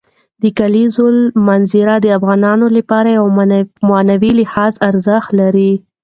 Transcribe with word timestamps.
د 0.41 0.43
کلیزو 0.59 1.05
منظره 1.47 1.95
د 2.01 2.05
افغانانو 2.17 2.65
لپاره 2.77 3.11
په 3.15 3.23
معنوي 3.89 4.31
لحاظ 4.41 4.73
ارزښت 4.89 5.29
لري. 5.41 5.71